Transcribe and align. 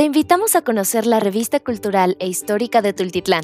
Te 0.00 0.06
invitamos 0.06 0.56
a 0.56 0.62
conocer 0.62 1.06
la 1.06 1.20
revista 1.20 1.60
cultural 1.60 2.16
e 2.20 2.26
histórica 2.26 2.80
de 2.80 2.94
Tultitlán. 2.94 3.42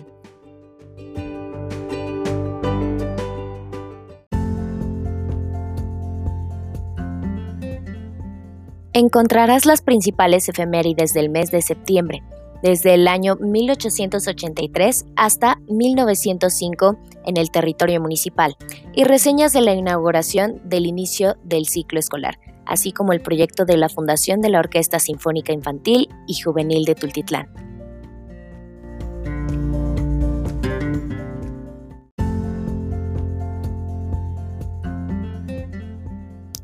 Encontrarás 8.95 9.67
las 9.67 9.83
principales 9.83 10.49
efemérides 10.49 11.13
del 11.13 11.29
mes 11.29 11.51
de 11.51 11.61
septiembre, 11.61 12.23
desde 12.63 12.95
el 12.95 13.07
año 13.07 13.37
1883 13.37 15.05
hasta 15.15 15.59
1905 15.69 16.97
en 17.27 17.37
el 17.37 17.51
territorio 17.51 18.01
municipal, 18.01 18.57
y 18.95 19.05
reseñas 19.05 19.53
de 19.53 19.61
la 19.61 19.75
inauguración 19.75 20.63
del 20.65 20.87
inicio 20.87 21.37
del 21.45 21.67
ciclo 21.67 21.99
escolar, 21.99 22.39
así 22.67 22.93
como 22.93 23.13
el 23.13 23.21
proyecto 23.21 23.65
de 23.65 23.77
la 23.77 23.89
fundación 23.89 24.41
de 24.41 24.51
la 24.51 24.59
Orquesta 24.59 24.99
Sinfónica 24.99 25.53
Infantil 25.53 26.09
y 26.27 26.41
Juvenil 26.41 26.85
de 26.85 26.95
Tultitlán. 26.95 27.49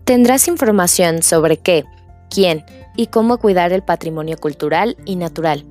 Tendrás 0.05 0.47
información 0.49 1.23
sobre 1.23 1.57
qué, 1.57 1.85
quién 2.29 2.65
y 2.97 3.07
cómo 3.07 3.39
cuidar 3.39 3.73
el 3.73 3.83
patrimonio 3.83 4.37
cultural 4.37 4.97
y 5.07 5.17
natural, 5.17 5.65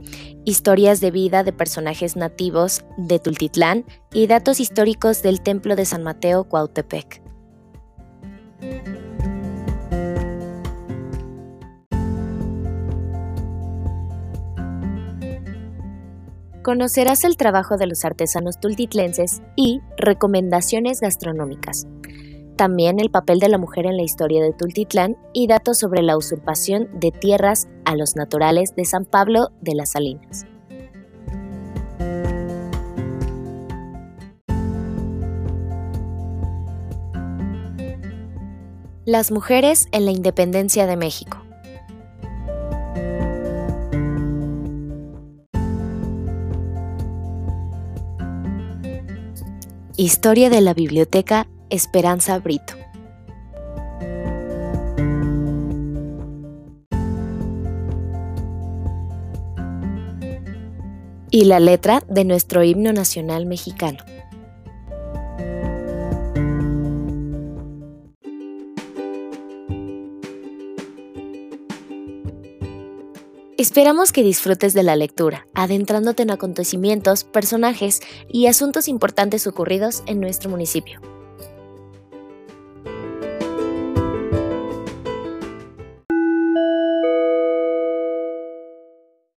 historias 0.46 1.00
de 1.00 1.12
vida 1.12 1.44
de 1.44 1.54
personajes 1.54 2.16
nativos 2.16 2.84
de 2.98 3.20
Tultitlán 3.20 3.86
y 4.12 4.28
datos 4.28 4.60
históricos 4.60 5.22
del 5.22 5.42
Templo 5.42 5.76
de 5.76 5.86
San 5.86 6.02
Mateo 6.02 6.46
Cuautepec. 6.46 7.21
Conocerás 16.64 17.24
el 17.24 17.38
trabajo 17.38 17.78
de 17.78 17.88
los 17.88 18.06
artesanos 18.06 18.60
tultitlenses 18.60 19.42
y 19.56 19.82
recomendaciones 19.98 21.00
gastronómicas. 21.00 21.88
También 22.56 23.00
el 23.00 23.10
papel 23.10 23.40
de 23.40 23.50
la 23.50 23.58
mujer 23.58 23.88
en 23.88 23.98
la 23.98 24.04
historia 24.04 24.44
de 24.44 24.54
Tultitlán 24.54 25.18
y 25.34 25.48
datos 25.48 25.80
sobre 25.80 26.04
la 26.04 26.16
usurpación 26.18 26.88
de 27.00 27.10
tierras 27.10 27.68
a 27.84 27.96
los 27.96 28.16
naturales 28.16 28.76
de 28.76 28.86
San 28.86 29.06
Pablo 29.06 29.50
de 29.62 29.74
las 29.74 29.94
Salinas. 29.94 30.46
Las 39.06 39.32
mujeres 39.32 39.88
en 39.92 40.06
la 40.06 40.12
independencia 40.12 40.86
de 40.86 40.96
México. 40.96 41.42
Historia 50.04 50.50
de 50.50 50.62
la 50.62 50.74
Biblioteca 50.74 51.48
Esperanza 51.70 52.40
Brito. 52.40 52.74
Y 61.30 61.46
la 61.46 61.60
letra 61.60 62.02
de 62.10 62.26
nuestro 62.26 62.64
himno 62.64 62.94
nacional 62.94 63.46
mexicano. 63.46 64.00
Esperamos 73.62 74.12
que 74.12 74.24
disfrutes 74.24 74.74
de 74.74 74.82
la 74.82 74.96
lectura, 74.96 75.46
adentrándote 75.54 76.24
en 76.24 76.32
acontecimientos, 76.32 77.24
personajes 77.24 78.00
y 78.28 78.48
asuntos 78.48 78.88
importantes 78.88 79.46
ocurridos 79.46 80.02
en 80.08 80.20
nuestro 80.20 80.50
municipio. 80.50 81.00